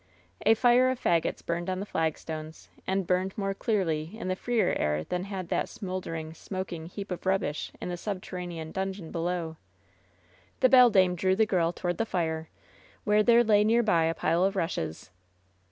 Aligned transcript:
A 0.47 0.55
fire 0.55 0.89
of 0.89 0.99
faggots 0.99 1.45
burned 1.45 1.69
on 1.69 1.79
the 1.79 1.85
flagstones, 1.85 2.69
and 2.87 3.05
burned 3.05 3.37
more 3.37 3.53
clearly 3.53 4.17
in 4.17 4.29
the 4.29 4.35
freer 4.35 4.73
air 4.73 5.03
than 5.03 5.25
had 5.25 5.49
that 5.49 5.69
smoldering, 5.69 6.33
smoking 6.33 6.87
heap 6.87 7.11
of 7.11 7.27
rubbish 7.27 7.71
in 7.79 7.89
the 7.89 7.97
subterranean 7.97 8.71
dungeon 8.71 9.11
below. 9.11 9.57
The 10.61 10.69
beldame 10.69 11.15
drew 11.15 11.35
the 11.35 11.45
girl 11.45 11.71
toward 11.71 11.99
the 11.99 12.07
fire, 12.07 12.49
where 13.03 13.21
there 13.21 13.43
lay 13.43 13.63
near 13.63 13.83
by 13.83 14.05
a 14.05 14.15
pile 14.15 14.43
of 14.43 14.55
rushes. 14.55 15.11